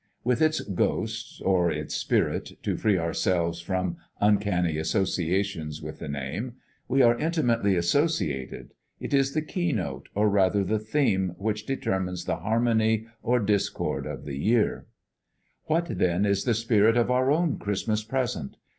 [0.23, 6.53] With its ghost or its spirit, to free ourselves from uncanny associations with the name
[6.87, 12.25] we are intimately associated: it is the key note, or rather the theme, which determines
[12.25, 14.87] the harmony or discord of the year.
[15.65, 18.57] What, then, is the spirit of our own Christmas Present?